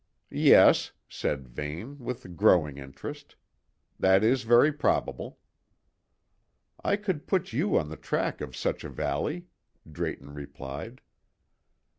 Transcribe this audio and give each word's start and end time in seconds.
"Yes," 0.31 0.93
said 1.07 1.47
Vane, 1.47 1.99
with 1.99 2.35
growing 2.35 2.79
interest. 2.79 3.35
"That 3.99 4.23
is 4.23 4.41
very 4.41 4.73
probable." 4.73 5.37
"I 6.83 6.95
could 6.95 7.27
put 7.27 7.53
you 7.53 7.77
on 7.77 7.89
the 7.89 7.97
track 7.97 8.41
of 8.41 8.55
such 8.55 8.83
a 8.83 8.89
valley," 8.89 9.45
Drayton 9.87 10.33
replied. 10.33 11.01